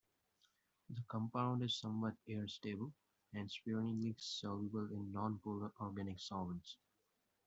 The 0.89 1.03
compound 1.07 1.61
is 1.61 1.77
somewhat 1.77 2.15
air-stable 2.27 2.91
and 3.35 3.51
sparingly 3.51 4.15
soluble 4.17 4.87
in 4.91 5.13
nonpolar 5.13 5.71
organic 5.79 6.19
solvents. 6.19 6.77